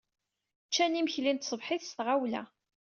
[0.67, 2.43] Ččan imekli n tṣebḥit s tɣawla.